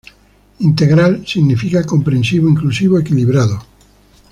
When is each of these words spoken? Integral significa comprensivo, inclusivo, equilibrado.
Integral 0.57 1.27
significa 1.27 1.83
comprensivo, 1.85 2.49
inclusivo, 2.49 2.97
equilibrado. 2.97 3.63